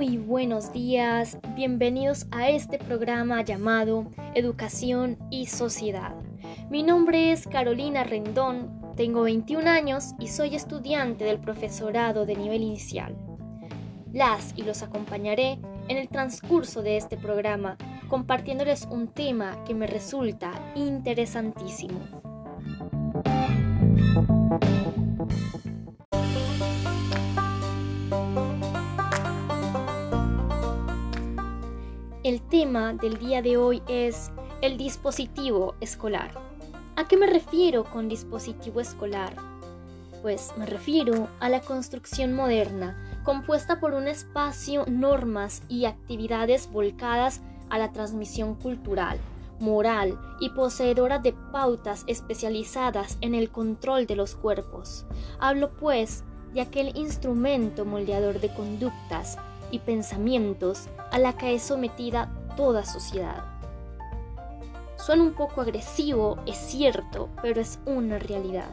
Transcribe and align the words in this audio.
Muy 0.00 0.16
buenos 0.16 0.72
días, 0.72 1.36
bienvenidos 1.54 2.26
a 2.30 2.48
este 2.48 2.78
programa 2.78 3.42
llamado 3.42 4.06
Educación 4.34 5.18
y 5.30 5.44
Sociedad. 5.44 6.14
Mi 6.70 6.82
nombre 6.82 7.32
es 7.32 7.46
Carolina 7.46 8.02
Rendón, 8.02 8.94
tengo 8.96 9.20
21 9.24 9.68
años 9.68 10.14
y 10.18 10.28
soy 10.28 10.54
estudiante 10.54 11.26
del 11.26 11.38
profesorado 11.38 12.24
de 12.24 12.34
nivel 12.34 12.62
inicial. 12.62 13.14
Las 14.10 14.54
y 14.56 14.62
los 14.62 14.82
acompañaré 14.82 15.58
en 15.88 15.98
el 15.98 16.08
transcurso 16.08 16.80
de 16.80 16.96
este 16.96 17.18
programa 17.18 17.76
compartiéndoles 18.08 18.88
un 18.90 19.06
tema 19.06 19.62
que 19.64 19.74
me 19.74 19.86
resulta 19.86 20.52
interesantísimo. 20.76 22.29
El 32.30 32.42
tema 32.42 32.92
del 32.92 33.18
día 33.18 33.42
de 33.42 33.56
hoy 33.56 33.82
es 33.88 34.30
el 34.62 34.76
dispositivo 34.76 35.74
escolar. 35.80 36.30
¿A 36.94 37.08
qué 37.08 37.16
me 37.16 37.26
refiero 37.26 37.82
con 37.82 38.08
dispositivo 38.08 38.80
escolar? 38.80 39.34
Pues 40.22 40.52
me 40.56 40.64
refiero 40.64 41.26
a 41.40 41.48
la 41.48 41.60
construcción 41.60 42.32
moderna, 42.32 42.96
compuesta 43.24 43.80
por 43.80 43.94
un 43.94 44.06
espacio, 44.06 44.84
normas 44.86 45.64
y 45.68 45.86
actividades 45.86 46.70
volcadas 46.70 47.40
a 47.68 47.78
la 47.78 47.90
transmisión 47.90 48.54
cultural, 48.54 49.18
moral 49.58 50.16
y 50.38 50.50
poseedora 50.50 51.18
de 51.18 51.32
pautas 51.50 52.04
especializadas 52.06 53.18
en 53.22 53.34
el 53.34 53.50
control 53.50 54.06
de 54.06 54.14
los 54.14 54.36
cuerpos. 54.36 55.04
Hablo 55.40 55.72
pues 55.80 56.22
de 56.54 56.60
aquel 56.60 56.96
instrumento 56.96 57.84
moldeador 57.84 58.38
de 58.38 58.54
conductas 58.54 59.36
y 59.70 59.78
pensamientos 59.80 60.88
a 61.10 61.18
la 61.18 61.34
que 61.34 61.54
es 61.54 61.62
sometida 61.62 62.30
toda 62.56 62.84
sociedad. 62.84 63.44
Suena 64.96 65.22
un 65.22 65.32
poco 65.32 65.62
agresivo, 65.62 66.38
es 66.46 66.56
cierto, 66.56 67.28
pero 67.42 67.60
es 67.60 67.78
una 67.86 68.18
realidad. 68.18 68.70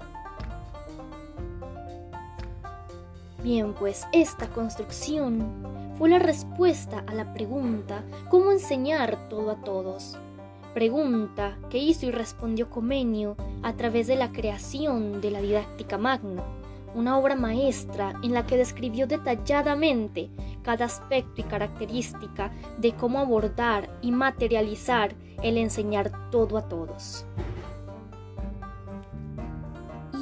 Bien, 3.44 3.74
pues 3.74 4.06
esta 4.12 4.48
construcción 4.48 5.96
fue 5.98 6.10
la 6.10 6.20
respuesta 6.20 7.04
a 7.08 7.14
la 7.14 7.34
pregunta 7.34 8.04
¿cómo 8.30 8.52
enseñar 8.52 9.30
todo 9.30 9.52
a 9.52 9.56
todos? 9.56 10.18
Pregunta 10.74 11.58
que 11.70 11.78
hizo 11.78 12.06
y 12.06 12.12
respondió 12.12 12.70
Comenio 12.70 13.38
a 13.64 13.74
través 13.74 14.08
de 14.08 14.16
la 14.16 14.32
creación 14.32 15.22
de 15.22 15.32
la 15.32 15.42
didáctica 15.42 15.98
magna 15.98 16.44
una 16.96 17.18
obra 17.18 17.36
maestra 17.36 18.14
en 18.24 18.34
la 18.34 18.46
que 18.46 18.58
describió 18.58 19.08
detalladamente 19.08 20.30
cada 20.64 20.86
aspecto 20.86 21.42
y 21.42 21.44
característica 21.44 22.52
de 22.78 22.94
cómo 22.94 23.20
abordar 23.20 23.90
y 24.02 24.12
materializar 24.12 25.16
el 25.44 25.58
enseñar 25.58 26.30
todo 26.32 26.58
a 26.58 26.68
todos. 26.68 27.26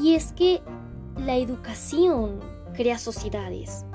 Y 0.02 0.16
es 0.16 0.33
que 0.33 0.61
la 1.17 1.35
educación 1.38 2.39
crea 2.73 2.97
sociedades, 2.97 3.85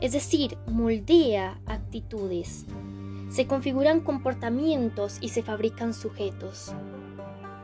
es 0.00 0.12
decir, 0.12 0.58
moldea 0.66 1.60
actitudes, 1.66 2.66
se 3.30 3.46
configuran 3.46 4.00
comportamientos 4.00 5.18
y 5.20 5.30
se 5.30 5.42
fabrican 5.42 5.94
sujetos. 5.94 6.72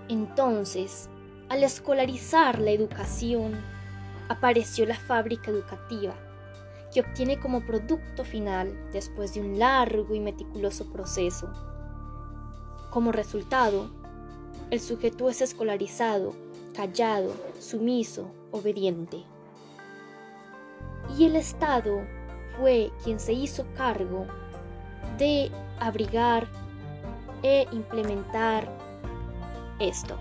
Entonces, 0.08 1.08
al 1.48 1.62
escolarizar 1.62 2.58
la 2.58 2.70
educación, 2.70 3.60
apareció 4.32 4.86
la 4.86 4.96
fábrica 4.96 5.50
educativa, 5.50 6.14
que 6.92 7.00
obtiene 7.00 7.38
como 7.38 7.64
producto 7.64 8.24
final, 8.24 8.90
después 8.92 9.34
de 9.34 9.40
un 9.40 9.58
largo 9.58 10.14
y 10.14 10.20
meticuloso 10.20 10.90
proceso. 10.92 11.50
Como 12.90 13.12
resultado, 13.12 13.90
el 14.70 14.80
sujeto 14.80 15.28
es 15.28 15.40
escolarizado, 15.40 16.34
callado, 16.74 17.32
sumiso, 17.58 18.30
obediente. 18.50 19.22
Y 21.16 21.24
el 21.24 21.36
Estado 21.36 22.02
fue 22.58 22.90
quien 23.04 23.20
se 23.20 23.32
hizo 23.32 23.64
cargo 23.76 24.26
de 25.18 25.50
abrigar 25.78 26.46
e 27.42 27.66
implementar 27.72 28.68
esto. 29.78 30.16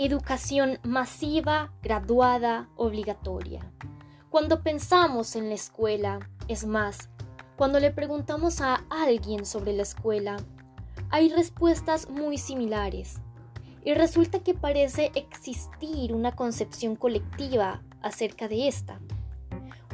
Educación 0.00 0.78
masiva, 0.84 1.72
graduada, 1.82 2.68
obligatoria. 2.76 3.68
Cuando 4.30 4.62
pensamos 4.62 5.34
en 5.34 5.48
la 5.48 5.56
escuela, 5.56 6.20
es 6.46 6.64
más, 6.66 7.10
cuando 7.56 7.80
le 7.80 7.90
preguntamos 7.90 8.60
a 8.60 8.84
alguien 8.90 9.44
sobre 9.44 9.72
la 9.72 9.82
escuela, 9.82 10.36
hay 11.10 11.30
respuestas 11.30 12.08
muy 12.10 12.38
similares. 12.38 13.16
Y 13.84 13.92
resulta 13.94 14.38
que 14.38 14.54
parece 14.54 15.10
existir 15.16 16.14
una 16.14 16.30
concepción 16.30 16.94
colectiva 16.94 17.82
acerca 18.00 18.46
de 18.46 18.68
esta. 18.68 19.00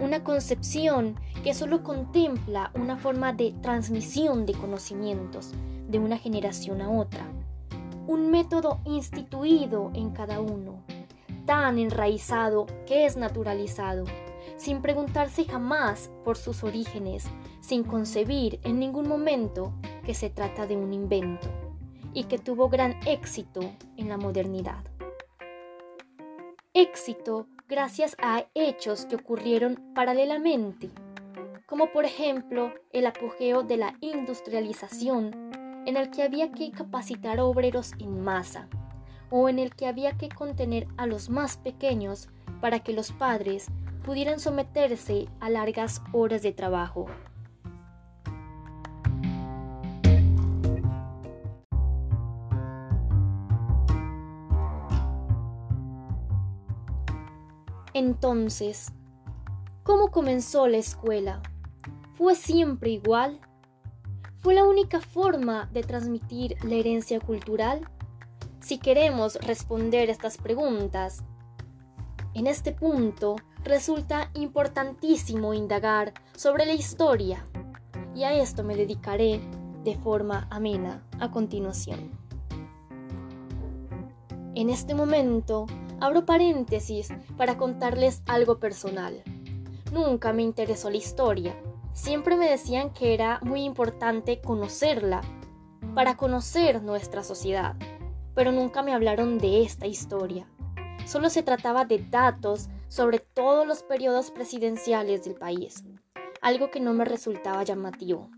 Una 0.02 0.22
concepción 0.22 1.18
que 1.42 1.54
solo 1.54 1.82
contempla 1.82 2.72
una 2.74 2.98
forma 2.98 3.32
de 3.32 3.54
transmisión 3.62 4.44
de 4.44 4.52
conocimientos 4.52 5.52
de 5.88 5.98
una 5.98 6.18
generación 6.18 6.82
a 6.82 6.90
otra 6.90 7.24
un 8.06 8.30
método 8.30 8.80
instituido 8.84 9.90
en 9.94 10.10
cada 10.10 10.40
uno, 10.40 10.82
tan 11.46 11.78
enraizado 11.78 12.66
que 12.86 13.06
es 13.06 13.16
naturalizado, 13.16 14.04
sin 14.56 14.82
preguntarse 14.82 15.44
jamás 15.44 16.10
por 16.24 16.36
sus 16.36 16.64
orígenes, 16.64 17.26
sin 17.60 17.84
concebir 17.84 18.60
en 18.64 18.78
ningún 18.78 19.08
momento 19.08 19.72
que 20.04 20.14
se 20.14 20.30
trata 20.30 20.66
de 20.66 20.76
un 20.76 20.92
invento, 20.92 21.48
y 22.12 22.24
que 22.24 22.38
tuvo 22.38 22.68
gran 22.68 22.96
éxito 23.06 23.60
en 23.96 24.08
la 24.08 24.16
modernidad. 24.16 24.84
Éxito 26.72 27.46
gracias 27.68 28.16
a 28.20 28.44
hechos 28.54 29.06
que 29.06 29.16
ocurrieron 29.16 29.92
paralelamente, 29.94 30.90
como 31.66 31.90
por 31.92 32.04
ejemplo 32.04 32.72
el 32.92 33.06
apogeo 33.06 33.62
de 33.62 33.76
la 33.76 33.94
industrialización 34.00 35.50
en 35.86 35.96
el 35.96 36.10
que 36.10 36.22
había 36.22 36.50
que 36.52 36.70
capacitar 36.70 37.40
obreros 37.40 37.92
en 37.98 38.22
masa, 38.22 38.68
o 39.30 39.48
en 39.48 39.58
el 39.58 39.74
que 39.74 39.86
había 39.86 40.16
que 40.16 40.28
contener 40.28 40.86
a 40.96 41.06
los 41.06 41.28
más 41.28 41.56
pequeños 41.56 42.28
para 42.60 42.80
que 42.80 42.92
los 42.92 43.12
padres 43.12 43.66
pudieran 44.04 44.38
someterse 44.38 45.28
a 45.40 45.50
largas 45.50 46.02
horas 46.12 46.42
de 46.42 46.52
trabajo. 46.52 47.06
Entonces, 57.92 58.92
¿cómo 59.84 60.10
comenzó 60.10 60.66
la 60.66 60.78
escuela? 60.78 61.40
¿Fue 62.14 62.34
siempre 62.34 62.90
igual? 62.90 63.40
Fue 64.44 64.52
la 64.52 64.64
única 64.64 65.00
forma 65.00 65.70
de 65.72 65.82
transmitir 65.82 66.58
la 66.64 66.74
herencia 66.74 67.18
cultural? 67.18 67.88
Si 68.60 68.76
queremos 68.76 69.36
responder 69.36 70.10
estas 70.10 70.36
preguntas, 70.36 71.24
en 72.34 72.46
este 72.46 72.72
punto 72.72 73.36
resulta 73.64 74.30
importantísimo 74.34 75.54
indagar 75.54 76.12
sobre 76.36 76.66
la 76.66 76.74
historia, 76.74 77.42
y 78.14 78.24
a 78.24 78.34
esto 78.34 78.64
me 78.64 78.76
dedicaré 78.76 79.40
de 79.82 79.96
forma 79.96 80.46
amena 80.50 81.02
a 81.20 81.30
continuación. 81.30 82.10
En 84.54 84.68
este 84.68 84.94
momento 84.94 85.64
abro 86.00 86.26
paréntesis 86.26 87.08
para 87.38 87.56
contarles 87.56 88.22
algo 88.26 88.58
personal. 88.58 89.22
Nunca 89.90 90.34
me 90.34 90.42
interesó 90.42 90.90
la 90.90 90.98
historia, 90.98 91.56
siempre 91.94 92.36
me 92.36 92.50
decían 92.50 92.92
que 92.92 93.14
era 93.14 93.40
muy 93.42 93.62
importante 93.62 94.40
conocerla 94.40 95.22
para 95.94 96.16
conocer 96.16 96.82
nuestra 96.82 97.22
sociedad, 97.24 97.76
pero 98.34 98.52
nunca 98.52 98.82
me 98.82 98.92
hablaron 98.92 99.38
de 99.38 99.62
esta 99.62 99.86
historia. 99.86 100.46
Solo 101.06 101.30
se 101.30 101.42
trataba 101.42 101.84
de 101.84 101.98
datos 102.10 102.68
sobre 102.88 103.20
todos 103.20 103.66
los 103.66 103.82
periodos 103.82 104.30
presidenciales 104.30 105.24
del 105.24 105.34
país, 105.34 105.84
algo 106.42 106.70
que 106.70 106.80
no 106.80 106.92
me 106.92 107.04
resultaba 107.04 107.62
llamativo. 107.62 108.30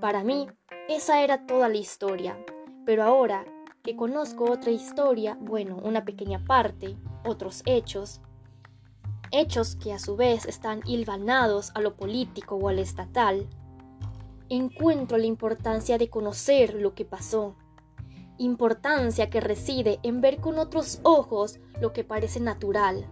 Para 0.00 0.24
mí, 0.24 0.48
esa 0.88 1.22
era 1.22 1.46
toda 1.46 1.68
la 1.68 1.76
historia, 1.76 2.44
pero 2.84 3.04
ahora 3.04 3.44
que 3.82 3.96
conozco 3.96 4.50
otra 4.50 4.70
historia, 4.70 5.38
bueno, 5.40 5.76
una 5.82 6.04
pequeña 6.04 6.44
parte, 6.44 6.96
otros 7.24 7.62
hechos, 7.66 8.20
hechos 9.32 9.76
que 9.76 9.92
a 9.92 9.98
su 9.98 10.16
vez 10.16 10.46
están 10.46 10.80
hilvanados 10.86 11.72
a 11.74 11.80
lo 11.80 11.96
político 11.96 12.56
o 12.56 12.68
al 12.68 12.78
estatal, 12.78 13.48
encuentro 14.48 15.18
la 15.18 15.26
importancia 15.26 15.98
de 15.98 16.10
conocer 16.10 16.74
lo 16.74 16.94
que 16.94 17.04
pasó. 17.04 17.56
Importancia 18.38 19.30
que 19.30 19.40
reside 19.40 20.00
en 20.02 20.20
ver 20.20 20.40
con 20.40 20.58
otros 20.58 21.00
ojos 21.02 21.60
lo 21.80 21.92
que 21.92 22.04
parece 22.04 22.40
natural, 22.40 23.06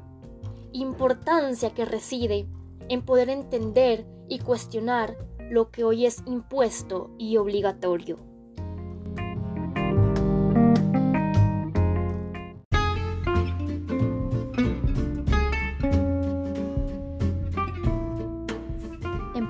importancia 0.73 1.75
que 1.75 1.85
reside 1.85 2.49
en 2.89 3.05
poder 3.05 3.31
entender 3.31 4.07
y 4.29 4.39
cuestionar 4.41 5.17
lo 5.51 5.71
que 5.71 5.85
hoy 5.85 6.07
es 6.07 6.23
impuesto 6.27 7.11
y 7.19 7.37
obligatorio. 7.37 8.28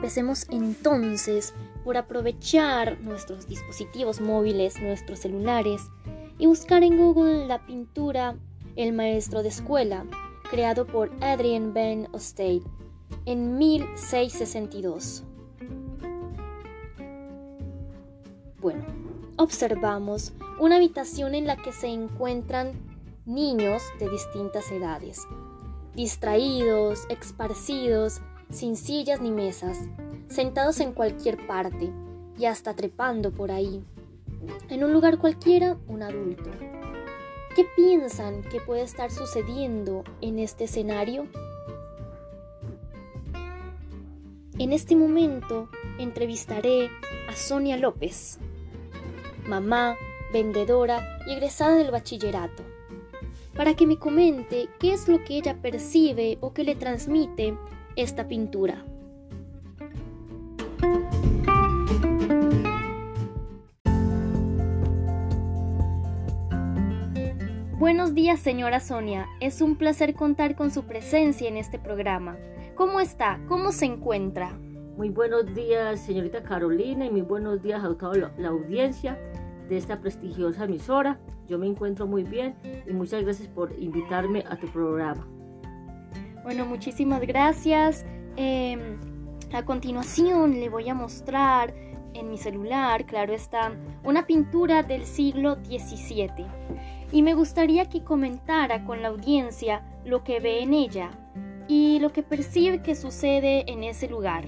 Empecemos 0.09 0.47
entonces 0.49 1.53
por 1.85 1.99
aprovechar 1.99 2.99
nuestros 3.03 3.47
dispositivos 3.47 4.23
móviles, 4.23 4.81
nuestros 4.81 5.19
celulares, 5.19 5.83
y 6.39 6.47
buscar 6.47 6.83
en 6.83 6.97
Google 6.97 7.47
la 7.47 7.67
pintura 7.67 8.35
El 8.75 8.95
maestro 8.95 9.43
de 9.43 9.51
escuela, 9.51 10.07
creado 10.51 10.87
por 10.87 11.11
Adrian 11.21 11.75
Ben 11.75 12.09
Ostate 12.13 12.63
en 13.27 13.59
1662. 13.59 15.25
Bueno, 18.63 18.87
observamos 19.37 20.33
una 20.59 20.77
habitación 20.77 21.35
en 21.35 21.47
la 21.47 21.59
que 21.59 21.73
se 21.73 21.89
encuentran 21.89 22.73
niños 23.27 23.83
de 23.99 24.09
distintas 24.09 24.73
edades, 24.73 25.29
distraídos, 25.95 27.01
esparcidos, 27.11 28.23
sin 28.51 28.77
sillas 28.77 29.21
ni 29.21 29.31
mesas, 29.31 29.79
sentados 30.29 30.81
en 30.81 30.93
cualquier 30.93 31.47
parte 31.47 31.91
y 32.39 32.47
hasta 32.47 32.75
trepando 32.75 33.33
por 33.33 33.51
ahí. 33.51 33.85
En 34.69 34.85
un 34.85 34.93
lugar 34.93 35.19
cualquiera, 35.19 35.77
un 35.89 36.03
adulto. 36.03 36.51
¿Qué 37.55 37.67
piensan 37.77 38.43
que 38.43 38.61
puede 38.61 38.83
estar 38.83 39.11
sucediendo 39.11 40.05
en 40.21 40.39
este 40.39 40.65
escenario? 40.65 41.27
En 44.59 44.73
este 44.73 44.97
momento 44.97 45.69
entrevistaré 45.99 46.91
a 47.29 47.35
Sonia 47.35 47.77
López, 47.77 48.39
mamá, 49.47 49.97
vendedora 50.33 51.19
y 51.27 51.33
egresada 51.33 51.77
del 51.77 51.91
bachillerato, 51.91 52.63
para 53.57 53.75
que 53.75 53.87
me 53.87 53.99
comente 53.99 54.69
qué 54.79 54.93
es 54.93 55.09
lo 55.09 55.25
que 55.25 55.39
ella 55.39 55.61
percibe 55.61 56.39
o 56.41 56.53
que 56.53 56.65
le 56.65 56.77
transmite 56.77 57.57
esta 57.99 58.29
pintura. 58.29 58.85
Buenos 67.77 68.15
días, 68.15 68.39
señora 68.39 68.79
Sonia. 68.79 69.27
Es 69.41 69.61
un 69.61 69.77
placer 69.77 70.15
contar 70.15 70.55
con 70.55 70.71
su 70.71 70.85
presencia 70.85 71.49
en 71.49 71.57
este 71.57 71.81
programa. 71.81 72.37
¿Cómo 72.77 73.01
está? 73.01 73.41
¿Cómo 73.49 73.73
se 73.73 73.87
encuentra? 73.87 74.57
Muy 74.97 75.09
buenos 75.09 75.53
días, 75.53 76.01
señorita 76.01 76.45
Carolina, 76.45 77.05
y 77.05 77.11
muy 77.11 77.23
buenos 77.23 77.63
días 77.63 77.83
a 77.83 77.93
toda 77.97 78.33
la 78.39 78.49
audiencia 78.49 79.19
de 79.69 79.77
esta 79.77 80.01
prestigiosa 80.01 80.65
emisora. 80.65 81.19
Yo 81.49 81.59
me 81.59 81.67
encuentro 81.67 82.07
muy 82.07 82.23
bien 82.23 82.55
y 82.87 82.93
muchas 82.93 83.25
gracias 83.25 83.49
por 83.49 83.73
invitarme 83.77 84.45
a 84.49 84.57
tu 84.57 84.69
programa. 84.69 85.27
Bueno, 86.43 86.67
muchísimas 86.67 87.21
gracias. 87.21 88.07
Em, 88.37 88.99
a 89.53 89.65
continuación 89.65 90.61
le 90.61 90.69
voy 90.69 90.89
a 90.89 90.95
mostrar 90.95 91.75
en 92.15 92.31
mi 92.31 92.39
celular, 92.39 93.07
claro 93.07 93.35
está, 93.35 93.73
una 94.05 94.27
pintura 94.27 94.83
del 94.83 95.05
siglo 95.07 95.57
XVII. 95.65 96.47
Y 97.13 97.23
me 97.23 97.35
gustaría 97.35 97.87
que 97.87 98.03
comentara 98.03 98.85
con 98.85 99.03
la 99.03 99.09
audiencia 99.09 99.83
lo 100.05 100.25
que 100.25 100.41
ve 100.41 100.63
en 100.63 100.75
ella 100.75 101.11
y 101.69 101.99
lo 102.01 102.13
que 102.13 102.23
percibe 102.23 102.83
que 102.83 102.95
sucede 102.95 103.71
en 103.71 103.85
ese 103.85 104.09
lugar. 104.09 104.47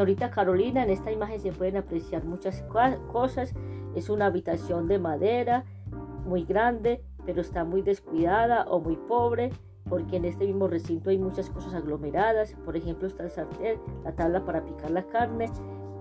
Señorita 0.00 0.30
Carolina, 0.30 0.82
en 0.82 0.88
esta 0.88 1.12
imagen 1.12 1.38
se 1.40 1.52
pueden 1.52 1.76
apreciar 1.76 2.24
muchas 2.24 2.62
cosas. 3.12 3.52
Es 3.94 4.08
una 4.08 4.24
habitación 4.24 4.88
de 4.88 4.98
madera 4.98 5.66
muy 6.24 6.44
grande, 6.44 7.04
pero 7.26 7.42
está 7.42 7.64
muy 7.64 7.82
descuidada 7.82 8.64
o 8.70 8.80
muy 8.80 8.96
pobre, 8.96 9.50
porque 9.90 10.16
en 10.16 10.24
este 10.24 10.46
mismo 10.46 10.68
recinto 10.68 11.10
hay 11.10 11.18
muchas 11.18 11.50
cosas 11.50 11.74
aglomeradas. 11.74 12.54
Por 12.64 12.78
ejemplo, 12.78 13.08
está 13.08 13.24
el 13.24 13.30
sartén, 13.30 13.78
la 14.02 14.12
tabla 14.12 14.42
para 14.42 14.64
picar 14.64 14.90
la 14.90 15.02
carne 15.02 15.50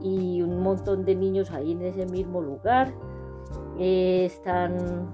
y 0.01 0.42
un 0.44 0.62
montón 0.62 1.04
de 1.04 1.16
niños 1.16 1.51
ahí 1.51 1.74
en 1.74 1.81
ese 1.81 2.06
mismo 2.06 2.42
lugar. 2.42 2.94
Eh, 3.78 4.24
están 4.24 5.10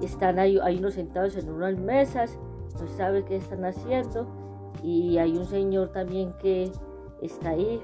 están 0.00 0.38
ahí, 0.38 0.60
hay 0.62 0.78
unos 0.78 0.94
sentados 0.94 1.34
en 1.34 1.50
unas 1.50 1.76
mesas, 1.76 2.38
no 2.80 2.86
sabe 2.86 3.24
qué 3.24 3.34
están 3.34 3.64
haciendo. 3.64 4.28
Y 4.80 5.18
hay 5.18 5.36
un 5.36 5.44
señor 5.44 5.88
también 5.88 6.32
que 6.40 6.70
está 7.22 7.50
ahí, 7.50 7.82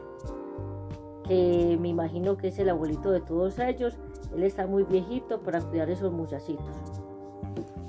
que 1.24 1.76
me 1.80 1.88
imagino 1.88 2.36
que 2.36 2.48
es 2.48 2.58
el 2.58 2.68
abuelito 2.68 3.10
de 3.10 3.20
todos 3.20 3.58
ellos. 3.58 3.98
Él 4.34 4.42
está 4.42 4.66
muy 4.66 4.84
viejito 4.84 5.40
para 5.40 5.60
cuidar 5.60 5.90
esos 5.90 6.12
muchachitos. 6.12 6.76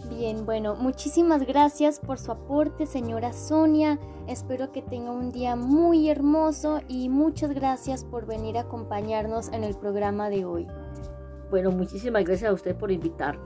Bien, 0.10 0.46
bueno, 0.46 0.76
muchísimas 0.76 1.46
gracias 1.46 2.00
por 2.00 2.18
su 2.18 2.32
aporte, 2.32 2.86
señora 2.86 3.34
Sonia. 3.34 4.00
Espero 4.28 4.72
que 4.72 4.82
tenga 4.82 5.12
un 5.12 5.32
día 5.32 5.56
muy 5.56 6.10
hermoso 6.10 6.80
y 6.88 7.10
muchas 7.10 7.52
gracias 7.52 8.04
por 8.04 8.26
venir 8.26 8.58
a 8.58 8.62
acompañarnos 8.62 9.50
en 9.50 9.64
el 9.64 9.76
programa 9.76 10.30
de 10.30 10.46
hoy. 10.46 10.68
Bueno, 11.50 11.72
muchísimas 11.72 12.24
gracias 12.24 12.50
a 12.50 12.54
usted 12.54 12.76
por 12.76 12.92
invitarme. 12.92 13.44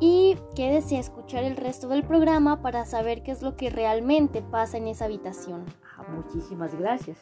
Y 0.00 0.36
quédese 0.54 0.96
a 0.96 1.00
escuchar 1.00 1.44
el 1.44 1.56
resto 1.56 1.88
del 1.88 2.04
programa 2.04 2.60
para 2.60 2.84
saber 2.84 3.22
qué 3.22 3.32
es 3.32 3.42
lo 3.42 3.56
que 3.56 3.70
realmente 3.70 4.42
pasa 4.42 4.76
en 4.76 4.88
esa 4.88 5.06
habitación. 5.06 5.64
Muchísimas 6.14 6.74
gracias. 6.74 7.18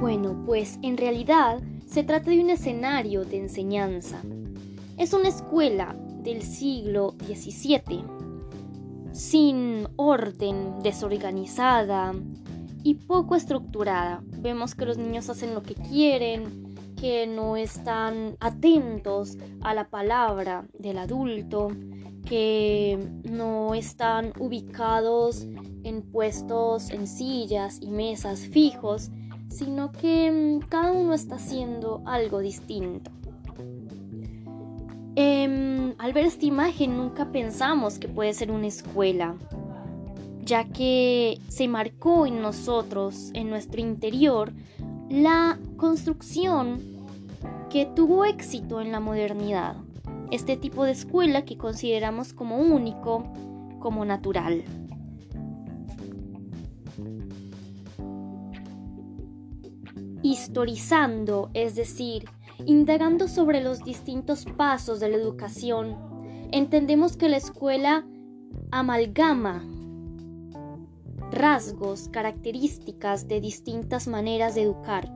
Bueno, 0.00 0.42
pues 0.46 0.78
en 0.82 0.96
realidad 0.96 1.60
se 1.86 2.04
trata 2.04 2.30
de 2.30 2.40
un 2.40 2.50
escenario 2.50 3.24
de 3.24 3.38
enseñanza. 3.38 4.22
Es 4.96 5.12
una 5.12 5.28
escuela 5.28 5.96
del 6.22 6.42
siglo 6.42 7.14
XVII, 7.24 8.04
sin 9.12 9.88
orden, 9.96 10.80
desorganizada 10.82 12.14
y 12.82 12.94
poco 12.94 13.34
estructurada. 13.34 14.22
Vemos 14.38 14.74
que 14.74 14.86
los 14.86 14.98
niños 14.98 15.28
hacen 15.30 15.54
lo 15.54 15.62
que 15.62 15.74
quieren, 15.74 16.67
que 17.00 17.26
no 17.26 17.56
están 17.56 18.36
atentos 18.40 19.36
a 19.60 19.74
la 19.74 19.88
palabra 19.88 20.66
del 20.78 20.98
adulto, 20.98 21.70
que 22.26 22.98
no 23.24 23.74
están 23.74 24.32
ubicados 24.38 25.46
en 25.84 26.02
puestos, 26.02 26.90
en 26.90 27.06
sillas 27.06 27.78
y 27.80 27.90
mesas 27.90 28.40
fijos, 28.40 29.10
sino 29.48 29.92
que 29.92 30.30
mm, 30.60 30.68
cada 30.68 30.92
uno 30.92 31.14
está 31.14 31.36
haciendo 31.36 32.02
algo 32.04 32.40
distinto. 32.40 33.10
Em, 35.14 35.94
al 35.98 36.12
ver 36.12 36.26
esta 36.26 36.46
imagen 36.46 36.96
nunca 36.96 37.32
pensamos 37.32 37.98
que 37.98 38.08
puede 38.08 38.32
ser 38.34 38.50
una 38.50 38.66
escuela, 38.66 39.36
ya 40.44 40.64
que 40.64 41.40
se 41.48 41.66
marcó 41.66 42.26
en 42.26 42.40
nosotros, 42.40 43.30
en 43.34 43.50
nuestro 43.50 43.80
interior, 43.80 44.52
la 45.10 45.58
construcción 45.76 46.80
que 47.70 47.86
tuvo 47.86 48.24
éxito 48.24 48.80
en 48.80 48.92
la 48.92 49.00
modernidad. 49.00 49.76
Este 50.30 50.56
tipo 50.56 50.84
de 50.84 50.92
escuela 50.92 51.44
que 51.44 51.56
consideramos 51.56 52.34
como 52.34 52.58
único, 52.58 53.24
como 53.78 54.04
natural. 54.04 54.64
Historizando, 60.22 61.50
es 61.54 61.74
decir, 61.74 62.26
indagando 62.66 63.28
sobre 63.28 63.62
los 63.62 63.82
distintos 63.84 64.44
pasos 64.44 65.00
de 65.00 65.08
la 65.08 65.16
educación, 65.16 65.96
entendemos 66.50 67.16
que 67.16 67.30
la 67.30 67.38
escuela 67.38 68.04
amalgama 68.70 69.62
rasgos, 71.38 72.08
características 72.08 73.28
de 73.28 73.40
distintas 73.40 74.08
maneras 74.08 74.54
de 74.54 74.62
educar 74.62 75.10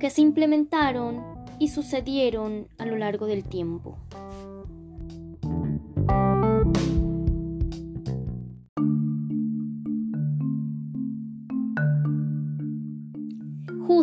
que 0.00 0.10
se 0.10 0.22
implementaron 0.22 1.22
y 1.58 1.68
sucedieron 1.68 2.68
a 2.78 2.86
lo 2.86 2.96
largo 2.96 3.26
del 3.26 3.44
tiempo. 3.44 3.98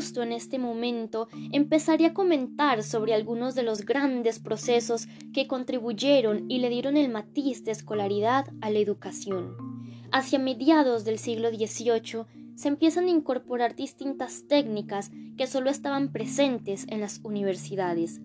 justo 0.02 0.24
en 0.24 0.32
este 0.32 0.58
momento 0.58 1.28
empezaré 1.52 2.06
a 2.08 2.14
comentar 2.14 2.82
sobre 2.82 3.14
algunos 3.14 3.54
de 3.56 3.64
los 3.64 3.86
grandes 3.86 4.40
procesos 4.40 5.08
que 5.32 5.48
contribuyeron 5.48 6.50
y 6.50 6.60
le 6.60 6.70
dieron 6.70 6.98
el 6.98 7.10
matiz 7.10 7.64
de 7.66 7.72
escolaridad 7.72 8.46
a 8.62 8.72
la 8.72 8.80
educación. 8.80 9.71
Hacia 10.12 10.40
mediados 10.40 11.06
del 11.06 11.18
siglo 11.18 11.50
XVIII 11.50 12.26
se 12.56 12.68
empiezan 12.68 13.06
a 13.06 13.12
incorporar 13.12 13.76
distintas 13.76 14.46
técnicas 14.48 15.10
que 15.38 15.48
solo 15.48 15.70
estaban 15.70 16.12
presentes 16.12 16.86
en 16.90 17.00
las 17.00 17.22
universidades. 17.24 18.20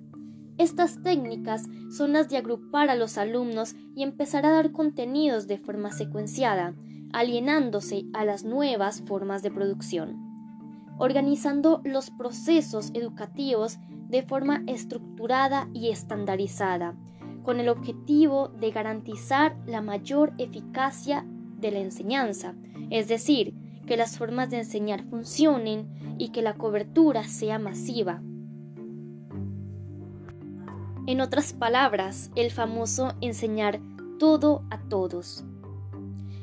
Estas 0.58 1.00
técnicas 1.02 1.64
son 1.96 2.12
las 2.12 2.28
de 2.28 2.38
agrupar 2.38 2.90
a 2.90 2.96
los 2.96 3.18
alumnos 3.18 3.76
y 3.94 4.02
empezar 4.02 4.44
a 4.46 4.50
dar 4.50 4.72
contenidos 4.72 5.46
de 5.46 5.58
forma 5.58 5.92
secuenciada, 5.92 6.74
alienándose 7.12 8.04
a 8.14 8.24
las 8.24 8.44
nuevas 8.44 9.02
formas 9.06 9.44
de 9.44 9.52
producción, 9.52 10.16
organizando 10.98 11.82
los 11.84 12.10
procesos 12.10 12.90
educativos 12.94 13.78
de 14.08 14.22
forma 14.22 14.64
estructurada 14.66 15.68
y 15.72 15.90
estandarizada, 15.90 16.96
con 17.44 17.60
el 17.60 17.68
objetivo 17.68 18.48
de 18.48 18.72
garantizar 18.72 19.56
la 19.66 19.82
mayor 19.82 20.32
eficacia 20.38 21.24
de 21.58 21.70
la 21.70 21.80
enseñanza, 21.80 22.54
es 22.90 23.08
decir, 23.08 23.54
que 23.86 23.96
las 23.96 24.18
formas 24.18 24.50
de 24.50 24.58
enseñar 24.58 25.04
funcionen 25.04 26.16
y 26.18 26.30
que 26.30 26.42
la 26.42 26.54
cobertura 26.54 27.24
sea 27.24 27.58
masiva. 27.58 28.22
En 31.06 31.20
otras 31.20 31.52
palabras, 31.52 32.32
el 32.34 32.50
famoso 32.50 33.14
enseñar 33.20 33.80
todo 34.18 34.64
a 34.70 34.80
todos. 34.88 35.44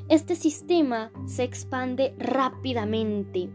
Este 0.09 0.35
sistema 0.35 1.11
se 1.25 1.43
expande 1.43 2.15
rápidamente, 2.17 3.49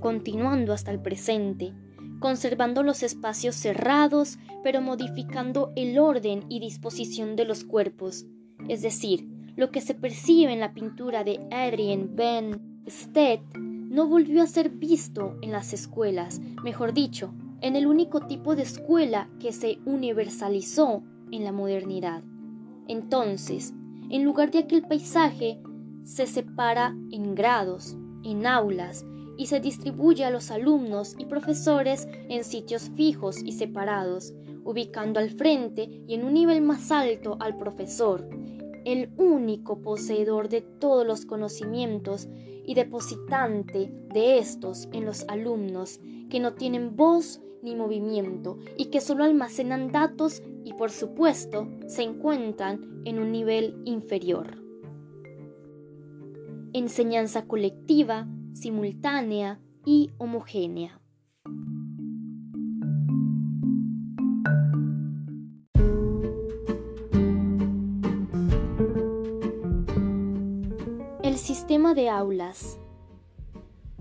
continuando 0.00 0.72
hasta 0.72 0.90
el 0.90 1.00
presente, 1.00 1.72
conservando 2.18 2.82
los 2.82 3.02
espacios 3.02 3.56
cerrados, 3.56 4.38
pero 4.62 4.80
modificando 4.80 5.72
el 5.74 5.98
orden 5.98 6.44
y 6.48 6.60
disposición 6.60 7.34
de 7.34 7.46
los 7.46 7.64
cuerpos, 7.64 8.26
es 8.68 8.82
decir, 8.82 9.28
lo 9.56 9.70
que 9.70 9.80
se 9.80 9.94
percibe 9.94 10.52
en 10.52 10.60
la 10.60 10.72
pintura 10.72 11.24
de 11.24 11.40
Adrien 11.50 12.16
Ben 12.16 12.84
Stedt 12.88 13.42
no 13.56 14.06
volvió 14.06 14.42
a 14.42 14.46
ser 14.46 14.70
visto 14.70 15.36
en 15.42 15.52
las 15.52 15.72
escuelas, 15.72 16.40
mejor 16.64 16.94
dicho, 16.94 17.34
en 17.60 17.76
el 17.76 17.86
único 17.86 18.20
tipo 18.26 18.56
de 18.56 18.62
escuela 18.62 19.28
que 19.38 19.52
se 19.52 19.78
universalizó 19.84 21.02
en 21.30 21.44
la 21.44 21.52
modernidad. 21.52 22.22
Entonces, 22.88 23.74
en 24.10 24.24
lugar 24.24 24.50
de 24.50 24.60
aquel 24.60 24.82
paisaje 24.82 25.60
se 26.04 26.26
separa 26.26 26.96
en 27.10 27.34
grados, 27.34 27.96
en 28.24 28.46
aulas, 28.46 29.04
y 29.36 29.46
se 29.46 29.60
distribuye 29.60 30.24
a 30.24 30.30
los 30.30 30.50
alumnos 30.50 31.14
y 31.18 31.24
profesores 31.24 32.06
en 32.28 32.44
sitios 32.44 32.90
fijos 32.96 33.42
y 33.42 33.52
separados, 33.52 34.34
ubicando 34.64 35.20
al 35.20 35.30
frente 35.30 36.02
y 36.06 36.14
en 36.14 36.24
un 36.24 36.34
nivel 36.34 36.62
más 36.62 36.90
alto 36.92 37.36
al 37.40 37.56
profesor, 37.56 38.28
el 38.84 39.10
único 39.16 39.80
poseedor 39.80 40.48
de 40.48 40.60
todos 40.60 41.06
los 41.06 41.26
conocimientos 41.26 42.28
y 42.64 42.74
depositante 42.74 43.92
de 44.12 44.38
estos 44.38 44.88
en 44.92 45.04
los 45.04 45.24
alumnos 45.28 46.00
que 46.30 46.40
no 46.40 46.54
tienen 46.54 46.96
voz 46.96 47.40
ni 47.62 47.74
movimiento 47.74 48.58
y 48.76 48.86
que 48.86 49.00
solo 49.00 49.24
almacenan 49.24 49.92
datos 49.92 50.42
y 50.64 50.72
por 50.74 50.90
supuesto 50.90 51.68
se 51.86 52.02
encuentran 52.02 53.02
en 53.04 53.18
un 53.18 53.32
nivel 53.32 53.80
inferior 53.84 54.62
enseñanza 56.72 57.46
colectiva, 57.46 58.26
simultánea 58.54 59.60
y 59.84 60.10
homogénea. 60.18 61.01
De 71.94 72.08
aulas. 72.08 72.78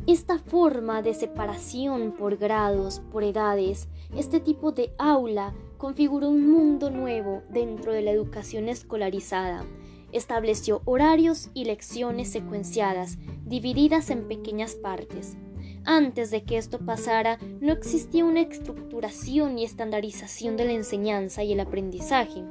Esta 0.07 0.39
forma 0.39 1.01
de 1.01 1.13
separación 1.13 2.13
por 2.13 2.37
grados, 2.37 3.01
por 3.11 3.23
edades, 3.23 3.87
este 4.15 4.39
tipo 4.39 4.71
de 4.71 4.93
aula 4.97 5.53
configuró 5.77 6.29
un 6.29 6.49
mundo 6.49 6.89
nuevo 6.89 7.43
dentro 7.49 7.91
de 7.91 8.01
la 8.01 8.11
educación 8.11 8.67
escolarizada 8.67 9.65
Estableció 10.11 10.81
horarios 10.85 11.49
y 11.53 11.65
lecciones 11.65 12.29
secuenciadas, 12.29 13.17
divididas 13.45 14.09
en 14.09 14.27
pequeñas 14.27 14.75
partes. 14.75 15.37
Antes 15.85 16.31
de 16.31 16.43
que 16.43 16.57
esto 16.57 16.79
pasara, 16.79 17.39
no 17.61 17.71
existía 17.71 18.25
una 18.25 18.41
estructuración 18.41 19.57
y 19.57 19.63
estandarización 19.63 20.57
de 20.57 20.65
la 20.65 20.73
enseñanza 20.73 21.43
y 21.43 21.53
el 21.53 21.61
aprendizaje, 21.61 22.43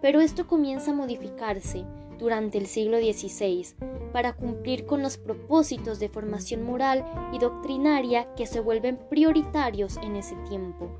pero 0.00 0.20
esto 0.20 0.46
comienza 0.46 0.92
a 0.92 0.94
modificarse 0.94 1.84
durante 2.18 2.58
el 2.58 2.66
siglo 2.66 2.98
XVI 2.98 3.66
para 4.12 4.34
cumplir 4.34 4.86
con 4.86 5.02
los 5.02 5.18
propósitos 5.18 5.98
de 5.98 6.08
formación 6.08 6.62
moral 6.62 7.04
y 7.32 7.38
doctrinaria 7.38 8.32
que 8.34 8.46
se 8.46 8.60
vuelven 8.60 8.98
prioritarios 9.10 9.96
en 9.98 10.16
ese 10.16 10.36
tiempo. 10.48 10.90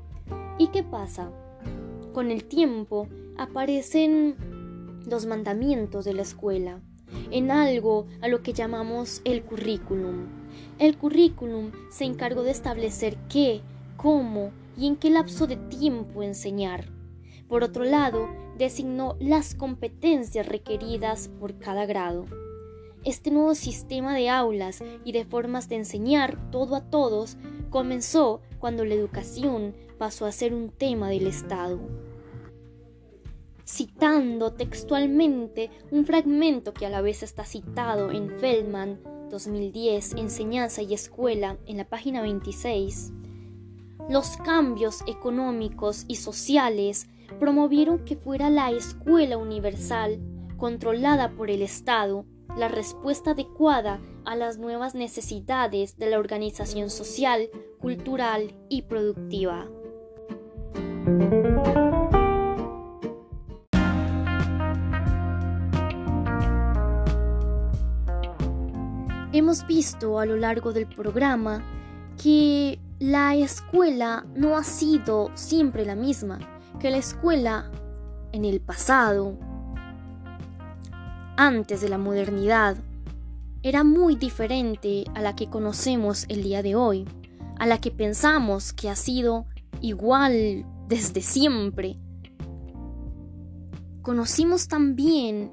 ¿Y 0.57 0.67
qué 0.67 0.83
pasa? 0.83 1.31
Con 2.13 2.31
el 2.31 2.45
tiempo 2.45 3.07
aparecen 3.37 4.35
los 5.05 5.25
mandamientos 5.25 6.05
de 6.05 6.13
la 6.13 6.21
escuela, 6.21 6.79
en 7.31 7.51
algo 7.51 8.07
a 8.21 8.27
lo 8.27 8.41
que 8.41 8.53
llamamos 8.53 9.21
el 9.25 9.43
currículum. 9.43 10.25
El 10.79 10.97
currículum 10.97 11.71
se 11.91 12.05
encargó 12.05 12.43
de 12.43 12.51
establecer 12.51 13.17
qué, 13.29 13.61
cómo 13.97 14.51
y 14.77 14.87
en 14.87 14.95
qué 14.95 15.09
lapso 15.09 15.47
de 15.47 15.57
tiempo 15.57 16.23
enseñar. 16.23 16.94
Por 17.47 17.63
otro 17.63 17.83
lado, 17.83 18.27
designó 18.57 19.15
las 19.19 19.55
competencias 19.55 20.47
requeridas 20.47 21.29
por 21.39 21.57
cada 21.59 21.85
grado. 21.85 22.25
Este 23.03 23.29
nuevo 23.31 23.53
sistema 23.53 24.15
de 24.15 24.29
aulas 24.29 24.83
y 25.03 25.11
de 25.11 25.25
formas 25.25 25.69
de 25.69 25.75
enseñar 25.75 26.51
todo 26.51 26.75
a 26.75 26.89
todos 26.89 27.37
comenzó 27.69 28.41
cuando 28.59 28.83
la 28.83 28.95
educación 28.95 29.75
pasó 29.97 30.25
a 30.25 30.31
ser 30.31 30.53
un 30.53 30.69
tema 30.69 31.09
del 31.09 31.27
Estado 31.27 31.79
citando 33.65 34.53
textualmente 34.53 35.71
un 35.91 36.05
fragmento 36.05 36.73
que 36.73 36.85
a 36.85 36.89
la 36.89 37.01
vez 37.01 37.23
está 37.23 37.45
citado 37.45 38.11
en 38.11 38.29
Feldman 38.39 38.99
2010, 39.31 40.15
Enseñanza 40.15 40.81
y 40.83 40.93
Escuela, 40.93 41.57
en 41.65 41.77
la 41.77 41.85
página 41.85 42.21
26. 42.21 43.11
Los 44.07 44.37
cambios 44.37 45.01
económicos 45.07 46.05
y 46.07 46.17
sociales 46.17 47.07
promovieron 47.39 48.05
que 48.05 48.15
fuera 48.15 48.49
la 48.49 48.71
escuela 48.71 49.37
universal, 49.37 50.19
controlada 50.57 51.31
por 51.31 51.49
el 51.49 51.61
Estado, 51.61 52.25
la 52.57 52.67
respuesta 52.67 53.31
adecuada 53.31 53.99
a 54.23 54.35
las 54.35 54.57
nuevas 54.57 54.95
necesidades 54.95 55.97
de 55.97 56.09
la 56.09 56.19
organización 56.19 56.89
social, 56.89 57.49
cultural 57.79 58.55
y 58.69 58.83
productiva. 58.83 59.67
Hemos 69.33 69.67
visto 69.67 70.17
a 70.17 70.25
lo 70.25 70.37
largo 70.37 70.71
del 70.71 70.87
programa 70.87 71.61
que 72.23 72.79
la 72.99 73.35
escuela 73.35 74.25
no 74.33 74.55
ha 74.55 74.63
sido 74.63 75.29
siempre 75.33 75.85
la 75.85 75.95
misma, 75.95 76.39
que 76.79 76.89
la 76.89 76.97
escuela 76.97 77.71
en 78.31 78.45
el 78.45 78.61
pasado, 78.61 79.37
antes 81.37 81.81
de 81.81 81.89
la 81.89 81.97
modernidad, 81.97 82.77
era 83.63 83.83
muy 83.83 84.15
diferente 84.15 85.05
a 85.15 85.21
la 85.21 85.35
que 85.35 85.49
conocemos 85.49 86.25
el 86.29 86.43
día 86.43 86.61
de 86.61 86.75
hoy, 86.75 87.05
a 87.57 87.65
la 87.65 87.79
que 87.79 87.91
pensamos 87.91 88.73
que 88.73 88.89
ha 88.89 88.95
sido 88.95 89.45
igual 89.81 90.65
desde 90.87 91.21
siempre. 91.21 91.97
Conocimos 94.01 94.67
también 94.67 95.51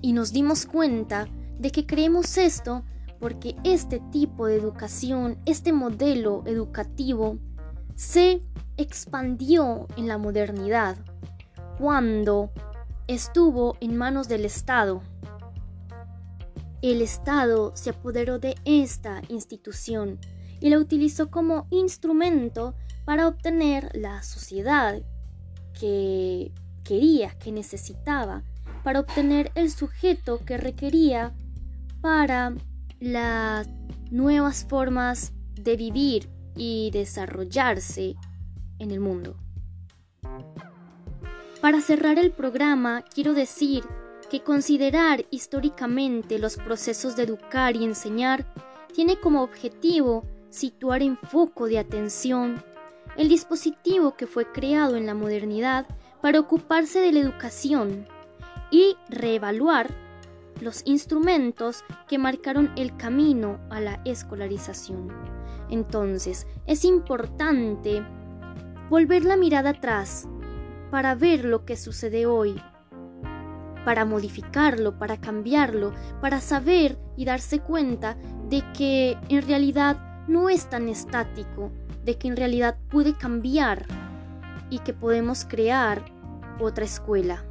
y 0.00 0.12
nos 0.12 0.32
dimos 0.32 0.64
cuenta 0.64 1.28
de 1.58 1.70
que 1.70 1.84
creemos 1.84 2.38
esto 2.38 2.84
porque 3.18 3.56
este 3.64 4.00
tipo 4.12 4.46
de 4.46 4.56
educación, 4.56 5.38
este 5.44 5.72
modelo 5.72 6.44
educativo, 6.46 7.38
se 7.96 8.42
expandió 8.78 9.86
en 9.96 10.08
la 10.08 10.16
modernidad 10.16 10.96
cuando 11.78 12.50
estuvo 13.06 13.76
en 13.80 13.96
manos 13.96 14.28
del 14.28 14.44
Estado. 14.44 15.02
El 16.80 17.02
Estado 17.02 17.72
se 17.74 17.90
apoderó 17.90 18.38
de 18.38 18.54
esta 18.64 19.20
institución 19.28 20.18
y 20.60 20.70
la 20.70 20.78
utilizó 20.78 21.30
como 21.30 21.66
instrumento 21.70 22.74
para 23.04 23.26
obtener 23.26 23.90
la 23.94 24.22
sociedad 24.22 25.02
que 25.78 26.52
quería, 26.84 27.36
que 27.38 27.52
necesitaba, 27.52 28.42
para 28.84 29.00
obtener 29.00 29.50
el 29.54 29.70
sujeto 29.70 30.38
que 30.44 30.56
requería 30.56 31.34
para 32.00 32.54
las 33.00 33.68
nuevas 34.10 34.64
formas 34.64 35.32
de 35.54 35.76
vivir 35.76 36.30
y 36.56 36.90
desarrollarse 36.92 38.16
en 38.78 38.90
el 38.90 39.00
mundo. 39.00 39.36
Para 41.60 41.80
cerrar 41.80 42.18
el 42.18 42.30
programa, 42.30 43.02
quiero 43.02 43.34
decir 43.34 43.84
que 44.30 44.42
considerar 44.42 45.24
históricamente 45.30 46.38
los 46.38 46.56
procesos 46.56 47.16
de 47.16 47.24
educar 47.24 47.76
y 47.76 47.84
enseñar 47.84 48.46
tiene 48.94 49.18
como 49.18 49.42
objetivo 49.42 50.24
situar 50.50 51.02
en 51.02 51.16
foco 51.16 51.66
de 51.66 51.78
atención 51.78 52.62
el 53.16 53.28
dispositivo 53.28 54.14
que 54.14 54.26
fue 54.26 54.50
creado 54.52 54.96
en 54.96 55.06
la 55.06 55.14
modernidad 55.14 55.86
para 56.20 56.40
ocuparse 56.40 57.00
de 57.00 57.12
la 57.12 57.20
educación 57.20 58.06
y 58.70 58.96
reevaluar 59.08 59.88
los 60.60 60.82
instrumentos 60.84 61.84
que 62.08 62.18
marcaron 62.18 62.70
el 62.76 62.96
camino 62.96 63.58
a 63.70 63.80
la 63.80 64.00
escolarización. 64.04 65.12
Entonces, 65.70 66.46
es 66.66 66.84
importante 66.84 68.04
volver 68.90 69.24
la 69.24 69.36
mirada 69.36 69.70
atrás 69.70 70.28
para 70.90 71.14
ver 71.14 71.44
lo 71.44 71.64
que 71.64 71.76
sucede 71.76 72.26
hoy, 72.26 72.60
para 73.84 74.04
modificarlo, 74.04 74.98
para 74.98 75.18
cambiarlo, 75.18 75.92
para 76.20 76.40
saber 76.40 76.98
y 77.16 77.24
darse 77.24 77.60
cuenta 77.60 78.16
de 78.48 78.62
que 78.72 79.16
en 79.28 79.46
realidad 79.46 80.24
no 80.26 80.48
es 80.48 80.68
tan 80.70 80.88
estático, 80.88 81.70
de 82.04 82.16
que 82.16 82.28
en 82.28 82.36
realidad 82.36 82.76
puede 82.90 83.14
cambiar 83.14 83.86
y 84.70 84.78
que 84.80 84.94
podemos 84.94 85.44
crear 85.44 86.04
otra 86.60 86.84
escuela. 86.84 87.44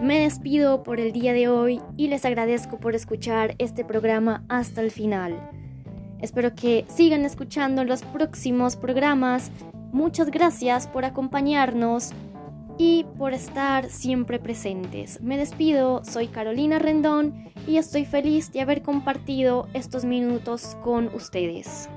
Me 0.00 0.18
despido 0.20 0.82
por 0.82 0.98
el 0.98 1.12
día 1.12 1.34
de 1.34 1.48
hoy 1.48 1.82
y 1.98 2.08
les 2.08 2.24
agradezco 2.24 2.78
por 2.78 2.94
escuchar 2.94 3.54
este 3.58 3.84
programa 3.84 4.44
hasta 4.48 4.80
el 4.80 4.90
final. 4.90 5.50
Espero 6.20 6.54
que 6.54 6.86
sigan 6.88 7.26
escuchando 7.26 7.84
los 7.84 8.02
próximos 8.02 8.76
programas. 8.76 9.50
Muchas 9.92 10.30
gracias 10.30 10.86
por 10.86 11.04
acompañarnos 11.04 12.12
y 12.78 13.04
por 13.18 13.34
estar 13.34 13.90
siempre 13.90 14.38
presentes. 14.38 15.20
Me 15.20 15.36
despido, 15.36 16.02
soy 16.02 16.28
Carolina 16.28 16.78
Rendón 16.78 17.52
y 17.66 17.76
estoy 17.76 18.06
feliz 18.06 18.52
de 18.52 18.62
haber 18.62 18.80
compartido 18.80 19.68
estos 19.74 20.06
minutos 20.06 20.78
con 20.82 21.14
ustedes. 21.14 21.90